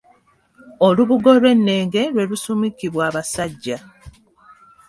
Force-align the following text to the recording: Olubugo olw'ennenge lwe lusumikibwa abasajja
Olubugo 0.87 1.27
olw'ennenge 1.35 2.01
lwe 2.13 2.23
lusumikibwa 2.29 3.01
abasajja 3.09 3.77